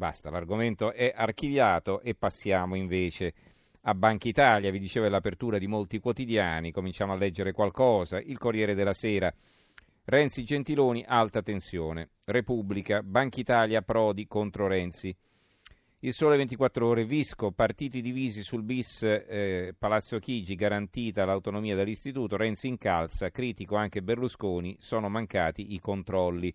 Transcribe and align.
basta, 0.00 0.30
l'argomento 0.30 0.92
è 0.92 1.12
archiviato 1.14 2.00
e 2.00 2.14
passiamo 2.14 2.74
invece 2.74 3.34
a 3.82 3.94
Banca 3.94 4.28
Italia. 4.28 4.70
Vi 4.70 4.78
dicevo 4.78 5.06
l'apertura 5.08 5.58
di 5.58 5.66
molti 5.66 5.98
quotidiani, 5.98 6.72
cominciamo 6.72 7.12
a 7.12 7.16
leggere 7.16 7.52
qualcosa. 7.52 8.18
Il 8.18 8.38
Corriere 8.38 8.74
della 8.74 8.94
Sera. 8.94 9.30
Renzi 10.04 10.42
Gentiloni, 10.42 11.04
alta 11.06 11.42
tensione. 11.42 12.08
Repubblica, 12.24 13.02
Banca 13.02 13.40
Italia, 13.40 13.82
Prodi 13.82 14.26
contro 14.26 14.66
Renzi. 14.66 15.14
Il 15.98 16.14
Sole 16.14 16.38
24 16.38 16.86
Ore, 16.86 17.04
Visco, 17.04 17.50
partiti 17.50 18.00
divisi 18.00 18.42
sul 18.42 18.62
bis 18.62 19.02
eh, 19.02 19.74
Palazzo 19.78 20.18
Chigi, 20.18 20.54
garantita 20.54 21.26
l'autonomia 21.26 21.76
dell'istituto, 21.76 22.38
Renzi 22.38 22.68
incalza, 22.68 23.28
critico 23.28 23.76
anche 23.76 24.00
Berlusconi, 24.00 24.78
sono 24.80 25.10
mancati 25.10 25.74
i 25.74 25.78
controlli. 25.78 26.54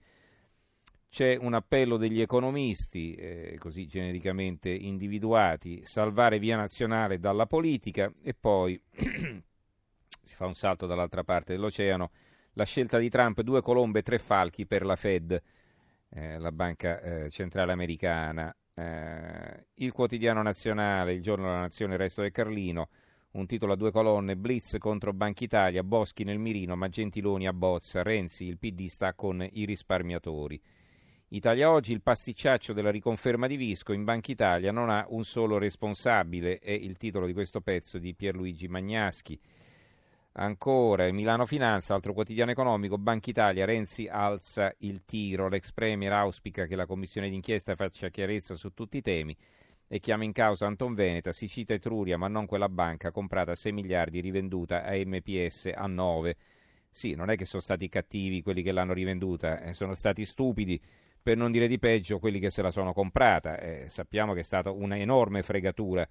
C'è 1.16 1.38
un 1.40 1.54
appello 1.54 1.96
degli 1.96 2.20
economisti, 2.20 3.14
eh, 3.14 3.56
così 3.58 3.88
genericamente 3.88 4.70
individuati, 4.70 5.80
salvare 5.86 6.40
via 6.40 6.58
nazionale 6.58 7.20
dalla 7.20 7.46
politica 7.46 8.12
e 8.22 8.34
poi 8.34 8.78
si 8.92 10.36
fa 10.36 10.46
un 10.46 10.56
salto 10.56 10.86
dall'altra 10.86 11.24
parte 11.24 11.54
dell'oceano, 11.54 12.12
la 12.56 12.66
scelta 12.66 12.98
di 12.98 13.08
Trump, 13.08 13.40
due 13.44 13.62
colombe 13.62 14.00
e 14.00 14.02
tre 14.02 14.20
falchi 14.20 14.66
per 14.66 14.84
la 14.86 14.98
Fed, 14.98 15.42
eh, 16.10 16.38
la 16.38 16.52
banca 16.52 17.00
eh, 17.00 17.30
centrale 17.30 17.72
americana. 17.72 18.54
Eh, 18.74 19.68
il 19.76 19.94
quotidiano 19.94 20.42
nazionale, 20.42 21.14
il 21.14 21.22
giorno 21.22 21.46
della 21.46 21.62
nazione, 21.62 21.94
il 21.94 22.00
resto 22.00 22.24
del 22.24 22.32
Carlino, 22.32 22.90
un 23.36 23.46
titolo 23.46 23.72
a 23.72 23.78
due 23.78 23.92
colonne, 23.92 24.36
Blitz 24.36 24.76
contro 24.80 25.14
Banca 25.14 25.46
Italia, 25.46 25.82
Boschi 25.82 26.26
nel 26.26 26.40
mirino, 26.40 26.76
ma 26.76 26.90
Gentiloni 26.90 27.48
a 27.48 27.54
Bozza, 27.54 28.04
Renzi, 28.04 28.44
il 28.44 28.58
PD 28.58 28.88
sta 28.88 29.14
con 29.14 29.48
i 29.50 29.64
risparmiatori. 29.64 30.62
Italia 31.36 31.70
Oggi, 31.70 31.92
il 31.92 32.02
pasticciaccio 32.02 32.72
della 32.72 32.92
riconferma 32.92 33.46
di 33.46 33.58
Visco 33.58 33.92
in 33.92 34.06
Banca 34.06 34.32
Italia 34.32 34.72
non 34.72 34.90
ha 34.90 35.06
un 35.10 35.26
solo 35.26 35.58
responsabile, 35.58 36.60
è 36.60 36.72
il 36.72 36.96
titolo 36.96 37.26
di 37.26 37.34
questo 37.34 37.60
pezzo 37.60 37.98
di 37.98 38.14
Pierluigi 38.14 38.70
Magnaschi. 38.70 39.38
Ancora, 40.38 41.12
Milano 41.12 41.46
Finanza, 41.46 41.94
altro 41.94 42.14
quotidiano 42.14 42.52
economico, 42.52 42.98
Banca 42.98 43.30
Italia, 43.30 43.66
Renzi 43.66 44.08
alza 44.08 44.74
il 44.80 45.04
tiro, 45.04 45.50
l'ex 45.50 45.74
Premier 45.74 46.14
auspica 46.14 46.68
che 46.68 46.78
la 46.78 46.86
commissione 46.86 47.30
d'inchiesta 47.30 47.76
faccia 47.76 48.08
chiarezza 48.08 48.56
su 48.56 48.74
tutti 48.74 48.96
i 48.96 49.02
temi 49.02 49.36
e 49.90 50.00
chiama 50.00 50.24
in 50.24 50.32
causa 50.32 50.68
Anton 50.68 50.94
Veneta, 50.94 51.34
si 51.34 51.50
cita 51.50 51.74
Etruria 51.74 52.18
ma 52.18 52.30
non 52.30 52.46
quella 52.46 52.70
banca 52.70 53.12
comprata 53.12 53.52
a 53.52 53.56
6 53.56 53.74
miliardi 53.74 54.22
rivenduta 54.22 54.86
a 54.86 54.94
MPS 54.94 55.72
a 55.76 55.86
9. 55.86 56.38
Sì, 56.90 57.14
non 57.14 57.30
è 57.30 57.36
che 57.36 57.44
sono 57.44 57.62
stati 57.62 57.90
cattivi 57.90 58.42
quelli 58.42 58.62
che 58.62 58.72
l'hanno 58.72 58.94
rivenduta, 58.94 59.60
eh, 59.60 59.74
sono 59.74 59.96
stati 59.96 60.24
stupidi 60.24 60.82
per 61.26 61.38
non 61.38 61.52
dire 61.52 61.68
di 61.68 61.80
peggio 61.80 62.20
quelli 62.20 62.38
che 62.38 62.52
se 62.52 62.62
la 62.62 62.70
sono 62.70 62.94
comprata. 62.94 63.58
Eh, 63.58 63.90
sappiamo 63.90 64.34
che 64.34 64.42
è 64.42 64.44
stata 64.44 64.70
un'enorme 64.70 65.42
fregatura 65.42 66.08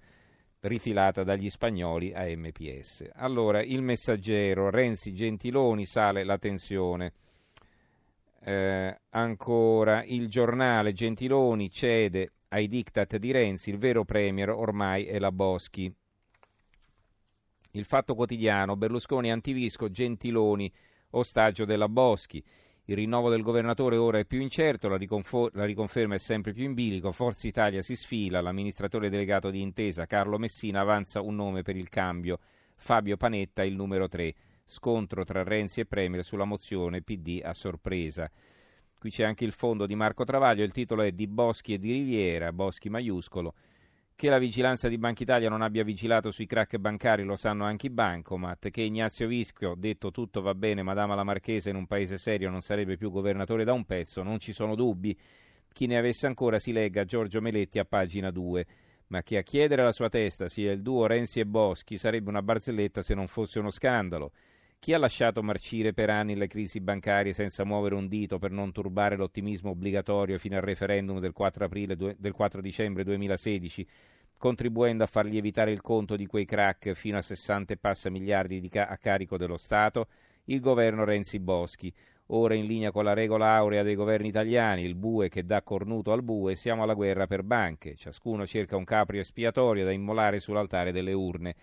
rifilata 0.59 1.23
dagli 1.23 1.49
spagnoli 1.49 2.11
a 2.13 2.25
MPS. 2.25 3.11
Allora, 3.13 3.63
il 3.63 3.81
messaggero, 3.81 4.69
Renzi 4.69 5.13
Gentiloni, 5.13 5.85
sale 5.85 6.25
la 6.25 6.37
tensione. 6.37 7.13
Eh, 8.43 8.99
ancora, 9.11 10.03
il 10.03 10.27
giornale 10.27 10.91
Gentiloni 10.91 11.71
cede 11.71 12.33
ai 12.49 12.67
diktat 12.67 13.15
di 13.15 13.31
Renzi, 13.31 13.69
il 13.69 13.77
vero 13.77 14.03
premier 14.03 14.49
ormai 14.49 15.05
è 15.05 15.17
la 15.17 15.31
Boschi. 15.31 15.89
Il 17.71 17.85
fatto 17.85 18.15
quotidiano, 18.15 18.75
Berlusconi 18.75 19.31
antivisco, 19.31 19.89
Gentiloni, 19.89 20.69
ostaggio 21.11 21.63
della 21.63 21.87
Boschi. 21.87 22.43
Il 22.87 22.97
rinnovo 22.97 23.31
del 23.31 23.41
governatore 23.41 23.97
ora 23.97 24.19
è 24.19 24.25
più 24.25 24.39
incerto, 24.41 24.87
la, 24.87 24.95
riconfor- 24.95 25.55
la, 25.55 25.65
riconferma 25.65 26.13
è 26.13 26.19
sempre 26.19 26.53
più 26.53 26.65
in 26.65 26.75
bilico, 26.75 27.11
Forza 27.11 27.47
Italia 27.47 27.81
si 27.81 27.95
sfila, 27.95 28.41
l'amministratore 28.41 29.09
delegato 29.09 29.49
di 29.49 29.59
Intesa 29.59 30.05
Carlo 30.05 30.37
Messina 30.37 30.81
avanza 30.81 31.19
un 31.19 31.33
nome 31.33 31.63
per 31.63 31.75
il 31.75 31.89
cambio, 31.89 32.37
Fabio 32.75 33.17
Panetta 33.17 33.63
il 33.63 33.73
numero 33.73 34.07
3, 34.07 34.35
scontro 34.65 35.23
tra 35.23 35.41
Renzi 35.41 35.79
e 35.79 35.87
Premier 35.87 36.23
sulla 36.23 36.45
mozione 36.45 37.01
PD 37.01 37.41
a 37.43 37.55
sorpresa. 37.55 38.29
Qui 38.99 39.09
c'è 39.09 39.23
anche 39.23 39.45
il 39.45 39.51
fondo 39.51 39.87
di 39.87 39.95
Marco 39.95 40.23
Travaglio, 40.23 40.63
il 40.63 40.71
titolo 40.71 41.01
è 41.01 41.11
Di 41.11 41.25
Boschi 41.25 41.73
e 41.73 41.79
di 41.79 41.91
Riviera, 41.91 42.53
Boschi 42.53 42.89
maiuscolo, 42.89 43.55
che 44.15 44.29
la 44.29 44.37
vigilanza 44.37 44.87
di 44.87 44.97
Banca 44.97 45.23
Italia 45.23 45.49
non 45.49 45.61
abbia 45.61 45.83
vigilato 45.83 46.31
sui 46.31 46.45
crack 46.45 46.77
bancari 46.77 47.23
lo 47.23 47.35
sanno 47.35 47.65
anche 47.65 47.87
i 47.87 47.89
bancomat, 47.89 48.69
che 48.69 48.81
Ignazio 48.81 49.27
Vischio, 49.27 49.75
detto 49.75 50.09
tutto 50.11 50.41
va 50.41 50.55
bene, 50.55 50.83
Madama 50.83 51.15
la 51.15 51.25
Marchesa 51.25 51.69
in 51.69 51.75
un 51.75 51.85
paese 51.85 52.17
serio 52.17 52.49
non 52.49 52.61
sarebbe 52.61 52.95
più 52.95 53.11
governatore 53.11 53.65
da 53.65 53.73
un 53.73 53.83
pezzo, 53.83 54.23
non 54.23 54.39
ci 54.39 54.53
sono 54.53 54.73
dubbi. 54.73 55.17
Chi 55.69 55.85
ne 55.87 55.97
avesse 55.97 56.27
ancora 56.27 56.59
si 56.59 56.71
legga 56.71 57.03
Giorgio 57.03 57.41
Meletti 57.41 57.77
a 57.77 57.83
pagina 57.83 58.31
2. 58.31 58.65
Ma 59.07 59.21
che 59.21 59.37
a 59.37 59.41
chiedere 59.41 59.83
la 59.83 59.91
sua 59.91 60.07
testa 60.07 60.47
sia 60.47 60.71
il 60.71 60.81
duo 60.81 61.05
Renzi 61.05 61.41
e 61.41 61.45
Boschi 61.45 61.97
sarebbe 61.97 62.29
una 62.29 62.41
barzelletta 62.41 63.01
se 63.01 63.13
non 63.13 63.27
fosse 63.27 63.59
uno 63.59 63.69
scandalo. 63.69 64.31
Chi 64.79 64.93
ha 64.93 64.99
lasciato 64.99 65.41
marcire 65.41 65.93
per 65.93 66.11
anni 66.11 66.35
le 66.35 66.45
crisi 66.45 66.79
bancarie 66.79 67.33
senza 67.33 67.65
muovere 67.65 67.95
un 67.95 68.07
dito 68.07 68.37
per 68.37 68.51
non 68.51 68.71
turbare 68.71 69.15
l'ottimismo 69.15 69.71
obbligatorio 69.71 70.37
fino 70.37 70.57
al 70.57 70.61
referendum 70.61 71.19
del 71.19 71.31
4, 71.31 71.65
aprile, 71.65 71.95
del 71.95 72.31
4 72.33 72.61
dicembre 72.61 73.03
2016, 73.03 73.87
contribuendo 74.37 75.03
a 75.03 75.07
far 75.07 75.25
lievitare 75.25 75.71
il 75.71 75.81
conto 75.81 76.15
di 76.15 76.27
quei 76.27 76.45
crack 76.45 76.91
fino 76.91 77.17
a 77.17 77.23
60 77.23 77.73
e 77.73 77.77
passa 77.77 78.11
miliardi 78.11 78.69
ca- 78.69 78.85
a 78.87 78.97
carico 78.97 79.37
dello 79.37 79.57
Stato? 79.57 80.07
Il 80.45 80.59
governo 80.59 81.03
Renzi 81.03 81.39
Boschi. 81.39 81.91
Ora 82.27 82.53
in 82.53 82.65
linea 82.65 82.91
con 82.91 83.05
la 83.05 83.13
regola 83.13 83.55
aurea 83.55 83.81
dei 83.81 83.95
governi 83.95 84.27
italiani, 84.27 84.83
il 84.83 84.95
bue 84.95 85.29
che 85.29 85.45
dà 85.45 85.63
cornuto 85.63 86.11
al 86.11 86.21
bue, 86.21 86.55
siamo 86.55 86.83
alla 86.83 86.93
guerra 86.93 87.25
per 87.25 87.41
banche. 87.41 87.95
Ciascuno 87.95 88.45
cerca 88.45 88.77
un 88.77 88.83
caprio 88.83 89.21
espiatorio 89.21 89.83
da 89.83 89.91
immolare 89.91 90.39
sull'altare 90.39 90.91
delle 90.91 91.13
urne. 91.13 91.55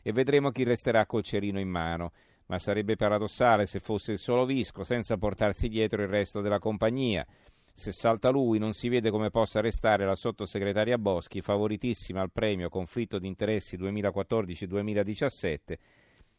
E 0.00 0.12
vedremo 0.12 0.50
chi 0.50 0.62
resterà 0.62 1.06
col 1.06 1.24
cerino 1.24 1.58
in 1.58 1.68
mano 1.68 2.12
ma 2.48 2.58
sarebbe 2.58 2.96
paradossale 2.96 3.66
se 3.66 3.78
fosse 3.78 4.12
il 4.12 4.18
solo 4.18 4.44
Visco 4.44 4.84
senza 4.84 5.16
portarsi 5.16 5.68
dietro 5.68 6.02
il 6.02 6.08
resto 6.08 6.40
della 6.40 6.58
compagnia. 6.58 7.26
Se 7.72 7.92
salta 7.92 8.30
lui 8.30 8.58
non 8.58 8.72
si 8.72 8.88
vede 8.88 9.10
come 9.10 9.30
possa 9.30 9.60
restare 9.60 10.04
la 10.04 10.16
sottosegretaria 10.16 10.98
Boschi, 10.98 11.42
favoritissima 11.42 12.20
al 12.20 12.32
premio 12.32 12.68
conflitto 12.68 13.18
di 13.18 13.28
interessi 13.28 13.78
2014-2017. 13.78 15.56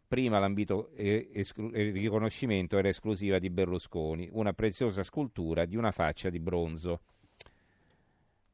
Prima 0.07 0.39
l'ambito 0.39 0.89
e 0.95 1.29
il 1.31 1.93
riconoscimento 1.93 2.77
era 2.77 2.89
esclusiva 2.89 3.37
di 3.37 3.49
Berlusconi, 3.51 4.27
una 4.31 4.53
preziosa 4.53 5.03
scultura 5.03 5.65
di 5.65 5.77
una 5.77 5.91
faccia 5.91 6.29
di 6.29 6.39
bronzo. 6.39 7.01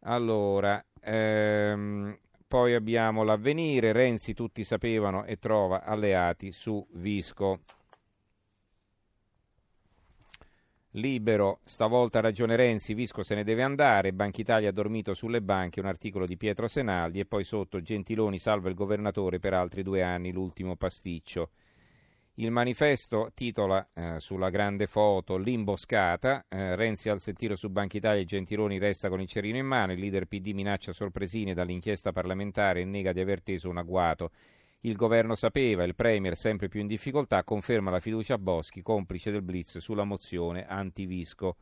Allora, 0.01 0.83
ehm, 0.99 2.15
poi 2.55 2.73
abbiamo 2.73 3.23
l'avvenire, 3.23 3.91
Renzi 3.91 4.33
tutti 4.33 4.63
sapevano 4.63 5.25
e 5.25 5.35
trova 5.39 5.83
alleati 5.83 6.53
su 6.53 6.87
Visco. 6.93 7.59
Libero, 10.91 11.59
stavolta 11.65 12.21
ragione 12.21 12.55
Renzi, 12.55 12.93
Visco 12.93 13.23
se 13.23 13.35
ne 13.35 13.43
deve 13.43 13.61
andare, 13.61 14.13
Banca 14.13 14.39
Italia 14.39 14.69
ha 14.69 14.71
dormito 14.71 15.13
sulle 15.13 15.41
banche, 15.41 15.81
un 15.81 15.87
articolo 15.87 16.25
di 16.25 16.37
Pietro 16.37 16.69
Senaldi 16.69 17.19
e 17.19 17.25
poi 17.25 17.43
sotto 17.43 17.81
Gentiloni 17.81 18.37
salva 18.37 18.69
il 18.69 18.75
governatore 18.75 19.37
per 19.37 19.53
altri 19.53 19.83
due 19.83 20.01
anni, 20.01 20.31
l'ultimo 20.31 20.77
pasticcio. 20.77 21.49
Il 22.37 22.51
manifesto 22.51 23.31
titola 23.33 23.87
eh, 23.93 24.19
sulla 24.19 24.49
grande 24.49 24.87
foto 24.87 25.37
L'imboscata, 25.37 26.43
eh, 26.49 26.75
Renzi 26.75 27.07
al 27.07 27.21
tiro 27.21 27.55
su 27.55 27.69
Banca 27.69 27.95
Italia 27.95 28.21
e 28.21 28.25
Gentiloni 28.25 28.77
resta 28.77 29.07
con 29.07 29.21
il 29.21 29.27
cerino 29.27 29.55
in 29.55 29.65
mano, 29.65 29.93
il 29.93 29.99
leader 30.01 30.25
PD 30.25 30.47
minaccia 30.47 30.91
sorpresine 30.91 31.53
dall'inchiesta 31.53 32.11
parlamentare 32.11 32.81
e 32.81 32.83
nega 32.83 33.13
di 33.13 33.21
aver 33.21 33.41
teso 33.41 33.69
un 33.69 33.77
agguato. 33.77 34.31
Il 34.81 34.97
governo 34.97 35.33
sapeva, 35.35 35.85
il 35.85 35.95
Premier 35.95 36.35
sempre 36.35 36.67
più 36.67 36.81
in 36.81 36.87
difficoltà 36.87 37.41
conferma 37.45 37.89
la 37.89 38.01
fiducia 38.01 38.33
a 38.33 38.37
Boschi, 38.37 38.81
complice 38.81 39.31
del 39.31 39.41
blitz 39.41 39.77
sulla 39.77 40.03
mozione 40.03 40.67
antivisco. 40.67 41.55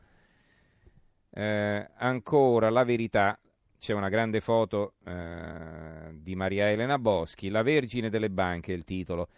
Eh, 1.30 1.88
ancora 1.98 2.68
la 2.68 2.82
verità, 2.82 3.38
c'è 3.78 3.92
una 3.92 4.08
grande 4.08 4.40
foto 4.40 4.94
eh, 5.04 6.10
di 6.14 6.34
Maria 6.34 6.68
Elena 6.68 6.98
Boschi, 6.98 7.48
La 7.48 7.62
Vergine 7.62 8.10
delle 8.10 8.28
Banche 8.28 8.72
è 8.72 8.76
il 8.76 8.82
titolo. 8.82 9.28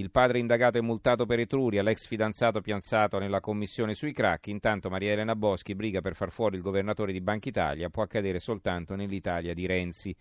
Il 0.00 0.10
padre 0.10 0.38
indagato 0.38 0.78
e 0.78 0.80
multato 0.80 1.26
per 1.26 1.40
Etruria, 1.40 1.82
l'ex 1.82 2.06
fidanzato 2.06 2.62
pianzato 2.62 3.18
nella 3.18 3.40
commissione 3.40 3.92
sui 3.92 4.14
crack. 4.14 4.46
Intanto 4.46 4.88
Maria 4.88 5.12
Elena 5.12 5.36
Boschi 5.36 5.74
briga 5.74 6.00
per 6.00 6.14
far 6.14 6.30
fuori 6.30 6.56
il 6.56 6.62
governatore 6.62 7.12
di 7.12 7.20
Banca 7.20 7.50
Italia. 7.50 7.90
Può 7.90 8.02
accadere 8.02 8.40
soltanto 8.40 8.94
nell'Italia 8.94 9.52
di 9.52 9.66
Renzi. 9.66 10.16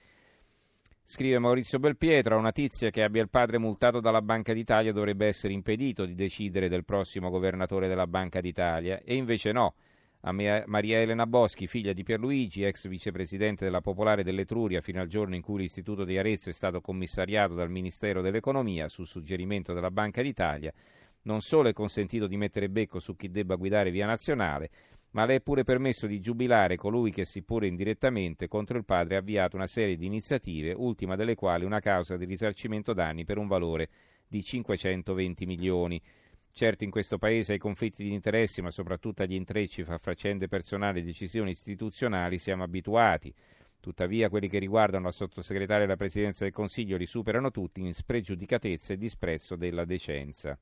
Scrive 1.01 1.39
Maurizio 1.39 1.79
Belpietro, 1.79 2.35
a 2.35 2.39
una 2.39 2.51
tizia 2.51 2.89
che 2.89 3.03
abbia 3.03 3.21
il 3.21 3.29
padre 3.29 3.57
multato 3.57 4.01
dalla 4.01 4.21
Banca 4.21 4.51
d'Italia 4.51 4.91
dovrebbe 4.91 5.27
essere 5.27 5.53
impedito 5.53 6.05
di 6.05 6.13
decidere 6.13 6.67
del 6.67 6.83
prossimo 6.83 7.29
governatore 7.29 7.87
della 7.87 8.05
Banca 8.05 8.41
d'Italia. 8.41 8.99
E 9.01 9.15
invece 9.15 9.53
no 9.53 9.75
a 10.21 10.31
Maria 10.33 10.99
Elena 10.99 11.25
Boschi, 11.25 11.65
figlia 11.67 11.93
di 11.93 12.03
Pierluigi, 12.03 12.63
ex 12.63 12.89
vicepresidente 12.89 13.63
della 13.63 13.79
Popolare 13.79 14.23
dell'Etruria, 14.23 14.81
fino 14.81 14.99
al 14.99 15.07
giorno 15.07 15.35
in 15.35 15.41
cui 15.41 15.59
l'Istituto 15.59 16.03
di 16.03 16.17
Arezzo 16.17 16.49
è 16.49 16.53
stato 16.53 16.81
commissariato 16.81 17.53
dal 17.53 17.69
Ministero 17.69 18.21
dell'Economia 18.21 18.89
su 18.89 19.05
suggerimento 19.05 19.71
della 19.73 19.91
Banca 19.91 20.21
d'Italia, 20.21 20.73
non 21.21 21.39
solo 21.39 21.69
è 21.69 21.73
consentito 21.73 22.27
di 22.27 22.35
mettere 22.35 22.69
becco 22.69 22.99
su 22.99 23.15
chi 23.15 23.29
debba 23.29 23.55
guidare 23.55 23.91
via 23.91 24.05
nazionale, 24.05 24.69
ma 25.11 25.25
le 25.25 25.35
è 25.35 25.41
pure 25.41 25.63
permesso 25.63 26.05
di 26.05 26.19
giubilare 26.19 26.75
colui 26.75 27.11
che, 27.11 27.23
seppure 27.23 27.67
indirettamente, 27.67 28.47
contro 28.49 28.77
il 28.77 28.85
padre 28.85 29.15
ha 29.15 29.19
avviato 29.19 29.55
una 29.55 29.67
serie 29.67 29.95
di 29.95 30.05
iniziative, 30.05 30.73
ultima 30.73 31.15
delle 31.15 31.35
quali 31.35 31.63
una 31.63 31.79
causa 31.79 32.17
di 32.17 32.25
risarcimento 32.25 32.93
danni 32.93 33.23
per 33.23 33.37
un 33.37 33.47
valore 33.47 33.89
di 34.27 34.43
520 34.43 35.45
milioni. 35.45 36.01
Certo 36.51 36.83
in 36.83 36.91
questo 36.91 37.17
Paese 37.17 37.53
ai 37.53 37.59
conflitti 37.59 38.03
di 38.03 38.13
interessi, 38.13 38.61
ma 38.61 38.71
soprattutto 38.71 39.23
agli 39.23 39.33
intrecci 39.33 39.83
fra 39.83 39.97
faccende 39.97 40.47
personali 40.47 40.99
e 40.99 41.03
decisioni 41.03 41.51
istituzionali, 41.51 42.37
siamo 42.37 42.63
abituati. 42.63 43.33
Tuttavia 43.79 44.29
quelli 44.29 44.49
che 44.49 44.59
riguardano 44.59 45.05
la 45.05 45.11
sottosegretaria 45.11 45.85
della 45.85 45.95
Presidenza 45.95 46.43
del 46.43 46.51
Consiglio 46.51 46.97
li 46.97 47.05
superano 47.05 47.49
tutti 47.49 47.79
in 47.79 47.93
spregiudicatezza 47.93 48.93
e 48.93 48.97
disprezzo 48.97 49.55
della 49.55 49.85
decenza. 49.85 50.59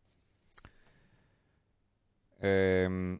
Ehm, 2.39 3.19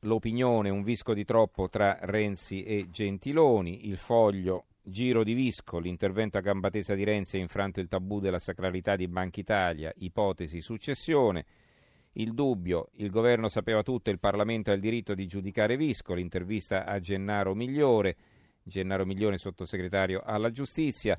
l'opinione, 0.00 0.70
un 0.70 0.82
visco 0.82 1.14
di 1.14 1.24
troppo 1.24 1.68
tra 1.68 1.98
Renzi 2.00 2.64
e 2.64 2.88
Gentiloni, 2.90 3.86
il 3.86 3.96
foglio, 3.96 4.66
giro 4.88 5.24
di 5.24 5.34
visco, 5.34 5.78
l'intervento 5.78 6.38
a 6.38 6.40
gamba 6.40 6.70
tesa 6.70 6.94
di 6.94 7.04
Renzi 7.04 7.36
ha 7.36 7.40
infranto 7.40 7.80
il 7.80 7.88
tabù 7.88 8.20
della 8.20 8.38
sacralità 8.38 8.96
di 8.96 9.08
Banca 9.08 9.40
Italia, 9.40 9.92
ipotesi 9.96 10.60
successione, 10.60 11.44
il 12.12 12.32
dubbio, 12.34 12.88
il 12.94 13.10
governo 13.10 13.48
sapeva 13.48 13.82
tutto 13.82 14.10
il 14.10 14.18
Parlamento 14.18 14.70
ha 14.70 14.74
il 14.74 14.80
diritto 14.80 15.14
di 15.14 15.26
giudicare 15.26 15.76
Visco, 15.76 16.14
l'intervista 16.14 16.84
a 16.84 16.98
Gennaro 17.00 17.54
Migliore, 17.54 18.16
Gennaro 18.62 19.04
Migliore 19.04 19.38
sottosegretario 19.38 20.22
alla 20.24 20.50
giustizia, 20.50 21.18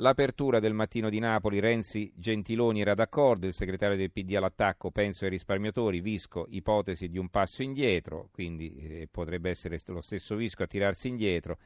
L'apertura 0.00 0.60
del 0.60 0.72
mattino 0.72 1.10
di 1.10 1.18
Napoli, 1.18 1.60
Renzi 1.60 2.10
Gentiloni 2.16 2.80
era 2.80 2.94
d'accordo, 2.94 3.46
il 3.46 3.52
segretario 3.52 3.98
del 3.98 4.10
PD 4.10 4.34
all'attacco, 4.34 4.90
penso 4.90 5.24
ai 5.24 5.30
risparmiatori, 5.30 6.00
Visco, 6.00 6.46
ipotesi 6.48 7.10
di 7.10 7.18
un 7.18 7.28
passo 7.28 7.62
indietro, 7.62 8.30
quindi 8.32 8.74
eh, 8.76 9.08
potrebbe 9.10 9.50
essere 9.50 9.76
lo 9.88 10.00
stesso 10.00 10.36
Visco 10.36 10.62
a 10.62 10.66
tirarsi 10.66 11.08
indietro. 11.08 11.58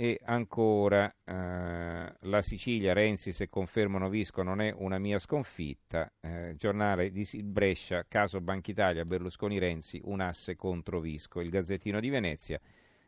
E 0.00 0.20
ancora 0.22 1.12
eh, 1.24 2.14
la 2.20 2.40
Sicilia, 2.40 2.92
Renzi 2.92 3.32
se 3.32 3.48
confermano 3.48 4.08
Visco 4.08 4.44
non 4.44 4.60
è 4.60 4.72
una 4.72 4.96
mia 5.00 5.18
sconfitta, 5.18 6.12
eh, 6.20 6.54
giornale 6.56 7.10
di 7.10 7.26
Brescia, 7.42 8.04
caso 8.06 8.40
Banca 8.40 8.70
Italia, 8.70 9.04
Berlusconi 9.04 9.58
Renzi, 9.58 10.00
un 10.04 10.20
asse 10.20 10.54
contro 10.54 11.00
Visco, 11.00 11.40
il 11.40 11.50
Gazzettino 11.50 11.98
di 11.98 12.10
Venezia. 12.10 12.60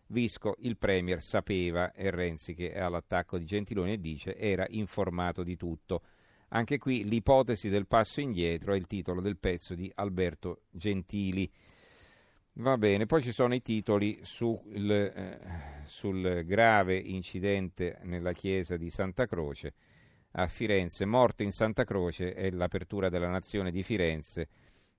Visco 0.09 0.57
il 0.63 0.77
Premier 0.79 1.23
sapeva 1.23 1.93
e 1.93 2.11
Renzi 2.11 2.55
che 2.55 2.73
è 2.73 2.81
all'attacco 2.81 3.39
di 3.39 3.45
Gentiloni 3.45 4.01
dice 4.01 4.37
era 4.37 4.67
informato 4.71 5.45
di 5.45 5.55
tutto. 5.55 6.03
Anche 6.49 6.79
qui 6.79 7.05
l'ipotesi 7.05 7.69
del 7.69 7.87
passo 7.87 8.21
indietro 8.21 8.73
è 8.73 8.77
il 8.77 8.89
titolo 8.89 9.21
del 9.21 9.37
pezzo 9.37 9.77
di 9.77 9.89
Alberto 9.95 10.63
Gentili. 10.69 11.49
Va 12.61 12.77
bene, 12.77 13.07
poi 13.07 13.23
ci 13.23 13.33
sono 13.33 13.55
i 13.55 13.63
titoli 13.63 14.19
sul, 14.23 14.91
eh, 14.91 15.39
sul 15.85 16.45
grave 16.45 16.97
incidente 16.97 17.99
nella 18.03 18.33
chiesa 18.33 18.77
di 18.77 18.91
Santa 18.91 19.27
Croce 19.27 19.75
a 20.33 20.47
Firenze. 20.47 21.05
Morte 21.05 21.43
in 21.43 21.53
Santa 21.53 21.85
Croce 21.85 22.35
è 22.35 22.51
l'apertura 22.51 23.09
della 23.09 23.29
nazione 23.29 23.71
di 23.71 23.83
Firenze 23.83 24.49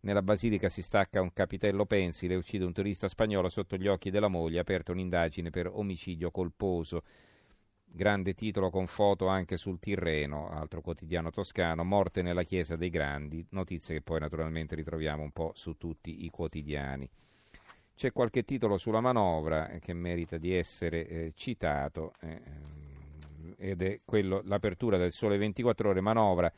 nella 0.03 0.23
basilica 0.23 0.67
si 0.67 0.81
stacca 0.81 1.21
un 1.21 1.31
capitello 1.31 1.85
pensile 1.85 2.33
e 2.33 2.37
uccide 2.37 2.65
un 2.65 2.73
turista 2.73 3.07
spagnolo 3.07 3.49
sotto 3.49 3.77
gli 3.77 3.87
occhi 3.87 4.09
della 4.09 4.29
moglie, 4.29 4.59
aperta 4.59 4.91
un'indagine 4.91 5.51
per 5.51 5.67
omicidio 5.71 6.31
colposo. 6.31 7.03
Grande 7.85 8.33
titolo 8.33 8.71
con 8.71 8.87
foto 8.87 9.27
anche 9.27 9.57
sul 9.57 9.79
Tirreno, 9.79 10.49
altro 10.49 10.81
quotidiano 10.81 11.29
toscano, 11.29 11.83
morte 11.83 12.23
nella 12.23 12.41
chiesa 12.41 12.75
dei 12.75 12.89
grandi, 12.89 13.45
notizie 13.49 13.95
che 13.95 14.01
poi 14.01 14.19
naturalmente 14.19 14.73
ritroviamo 14.73 15.21
un 15.21 15.31
po' 15.31 15.51
su 15.53 15.77
tutti 15.77 16.25
i 16.25 16.29
quotidiani. 16.31 17.07
C'è 18.01 18.11
qualche 18.11 18.43
titolo 18.43 18.77
sulla 18.77 18.99
manovra 18.99 19.77
che 19.79 19.93
merita 19.93 20.39
di 20.39 20.55
essere 20.55 21.07
eh, 21.07 21.33
citato 21.35 22.13
eh, 22.21 22.41
ed 23.57 23.83
è 23.83 23.99
quello, 24.03 24.41
l'apertura 24.43 24.97
del 24.97 25.11
Sole 25.11 25.37
24 25.37 25.89
ore, 25.89 26.01
manovra 26.01 26.51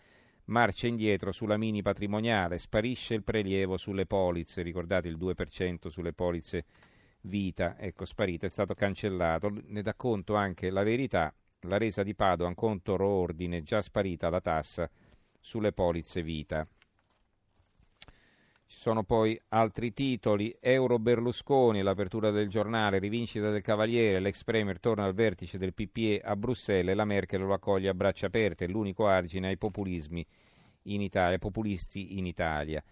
marcia 0.45 0.88
indietro 0.88 1.34
sulla 1.34 1.57
mini 1.57 1.81
patrimoniale, 1.81 2.57
sparisce 2.60 3.16
il 3.16 3.24
prelievo 3.24 3.75
sulle 3.75 4.06
polizze, 4.06 4.62
ricordate 4.62 5.10
il 5.10 5.18
2% 5.18 5.90
sulle 5.90 6.13
polizze 6.13 6.63
vita, 7.24 7.78
ecco 7.78 8.06
sparito, 8.06 8.45
è 8.45 8.50
stato 8.50 8.74
cancellato, 8.74 9.51
ne 9.66 9.81
dà 9.81 9.95
conto 9.95 10.36
anche 10.36 10.69
la 10.69 10.84
verità, 10.84 11.34
la 11.68 11.78
resa 11.78 12.04
di 12.04 12.16
Padova, 12.16 12.48
un 12.48 12.56
conto 12.56 12.94
ordine, 12.94 13.63
già 13.63 13.81
sparita 13.81 14.30
la 14.30 14.40
tassa 14.40 14.90
sulle 15.42 15.74
polizze 15.74 16.22
vita. 16.22 16.66
Ci 18.74 18.80
sono 18.80 19.04
poi 19.04 19.40
altri 19.50 19.94
titoli, 19.94 20.58
Euro 20.60 20.98
Berlusconi, 20.98 21.84
l'apertura 21.84 22.31
del 22.31 22.50
giornale, 22.50 22.98
rivincita 22.98 23.52
del 23.52 23.62
Cavaliere, 23.62 24.20
l'ex 24.20 24.44
Premier 24.44 24.80
torna 24.80 25.04
al 25.06 25.14
vertice 25.14 25.60
del 25.60 25.75
PPE 25.75 26.22
a 26.24 26.36
Bruxelles 26.36 26.96
la 26.96 27.06
Merkel 27.06 27.42
lo 27.42 27.54
accoglie 27.54 27.90
a 27.90 27.94
braccia 27.94 28.25
aperte, 28.25 28.68
l'unico 28.68 29.06
argine 29.06 29.50
ai 29.50 29.58
populismi 29.58 30.25
in 30.86 31.02
Italia, 31.02 31.38
populisti 31.38 32.18
in 32.18 32.25
Italia. 32.25 32.84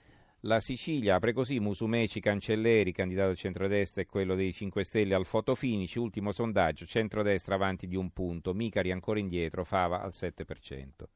La 0.42 0.60
Sicilia 0.60 1.16
apre 1.16 1.34
così 1.34 1.60
Musumeci 1.60 2.20
Cancelleri, 2.20 2.92
candidato 2.92 3.32
al 3.32 3.38
centrodestra 3.38 4.04
e 4.04 4.06
quello 4.06 4.36
dei 4.36 4.54
5 4.54 4.84
Stelle 4.84 5.16
al 5.16 5.26
fotofinici, 5.26 5.98
ultimo 5.98 6.32
sondaggio, 6.32 6.86
centrodestra 6.86 7.56
avanti 7.56 7.88
di 7.88 7.96
un 7.96 8.12
punto, 8.12 8.54
Micari 8.54 8.92
ancora 8.92 9.18
indietro, 9.18 9.66
Fava 9.66 10.04
al 10.04 10.12
7%. 10.14 11.08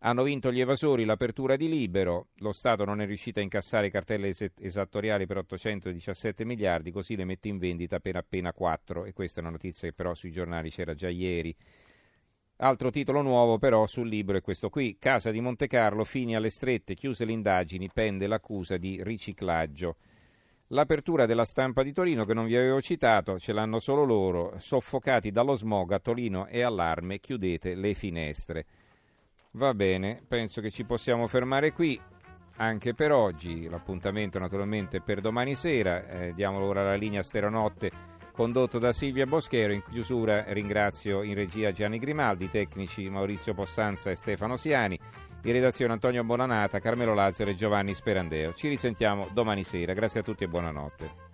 Hanno 0.00 0.22
vinto 0.22 0.52
gli 0.52 0.60
evasori 0.60 1.04
l'apertura 1.04 1.56
di 1.56 1.68
Libero, 1.68 2.28
lo 2.36 2.52
Stato 2.52 2.84
non 2.84 3.00
è 3.00 3.06
riuscito 3.06 3.40
a 3.40 3.42
incassare 3.42 3.90
cartelle 3.90 4.32
esattoriali 4.60 5.26
per 5.26 5.38
817 5.38 6.44
miliardi, 6.44 6.92
così 6.92 7.16
le 7.16 7.24
mette 7.24 7.48
in 7.48 7.58
vendita 7.58 7.96
appena 7.96 8.20
appena 8.20 8.52
4 8.52 9.06
e 9.06 9.12
questa 9.12 9.40
è 9.40 9.42
una 9.42 9.50
notizia 9.50 9.88
che 9.88 9.94
però 9.94 10.14
sui 10.14 10.30
giornali 10.30 10.70
c'era 10.70 10.94
già 10.94 11.08
ieri. 11.08 11.52
Altro 12.58 12.90
titolo 12.90 13.22
nuovo 13.22 13.58
però 13.58 13.86
sul 13.86 14.08
libro 14.08 14.36
è 14.36 14.40
questo 14.40 14.68
qui, 14.68 14.98
Casa 15.00 15.32
di 15.32 15.40
Monte 15.40 15.66
Carlo, 15.66 16.04
fini 16.04 16.36
alle 16.36 16.50
strette, 16.50 16.94
chiuse 16.94 17.24
le 17.24 17.32
indagini, 17.32 17.90
pende 17.92 18.28
l'accusa 18.28 18.76
di 18.76 19.02
riciclaggio. 19.02 19.96
L'apertura 20.68 21.26
della 21.26 21.44
stampa 21.44 21.82
di 21.82 21.92
Torino 21.92 22.24
che 22.24 22.34
non 22.34 22.46
vi 22.46 22.54
avevo 22.54 22.80
citato, 22.80 23.40
ce 23.40 23.52
l'hanno 23.52 23.80
solo 23.80 24.04
loro, 24.04 24.52
soffocati 24.58 25.32
dallo 25.32 25.56
smog 25.56 25.90
a 25.90 25.98
Torino 25.98 26.46
e 26.46 26.62
allarme, 26.62 27.18
chiudete 27.18 27.74
le 27.74 27.94
finestre. 27.94 28.66
Va 29.58 29.74
bene, 29.74 30.22
penso 30.28 30.60
che 30.60 30.70
ci 30.70 30.84
possiamo 30.84 31.26
fermare 31.26 31.72
qui 31.72 32.00
anche 32.58 32.94
per 32.94 33.10
oggi. 33.10 33.68
L'appuntamento 33.68 34.38
naturalmente 34.38 35.00
per 35.00 35.20
domani 35.20 35.56
sera. 35.56 36.06
Eh, 36.06 36.32
diamo 36.32 36.60
ora 36.60 36.84
la 36.84 36.94
linea 36.94 37.24
Steronotte 37.24 37.90
condotto 38.30 38.78
da 38.78 38.92
Silvia 38.92 39.26
Boschero. 39.26 39.72
In 39.72 39.82
chiusura 39.90 40.44
ringrazio 40.52 41.24
in 41.24 41.34
regia 41.34 41.72
Gianni 41.72 41.98
Grimaldi, 41.98 42.48
tecnici 42.48 43.10
Maurizio 43.10 43.52
Possanza 43.52 44.12
e 44.12 44.14
Stefano 44.14 44.56
Siani, 44.56 44.96
in 45.42 45.52
redazione 45.52 45.92
Antonio 45.92 46.22
Bonanata, 46.22 46.78
Carmelo 46.78 47.14
Lazzaro 47.14 47.50
e 47.50 47.56
Giovanni 47.56 47.94
Sperandeo. 47.94 48.54
Ci 48.54 48.68
risentiamo 48.68 49.26
domani 49.32 49.64
sera. 49.64 49.92
Grazie 49.92 50.20
a 50.20 50.22
tutti 50.22 50.44
e 50.44 50.48
buonanotte. 50.48 51.27